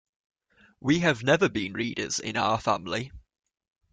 We 0.79 1.01
have 1.01 1.21
never 1.21 1.47
been 1.47 1.73
readers 1.73 2.17
in 2.17 2.35
our 2.35 2.59
family. 2.59 3.11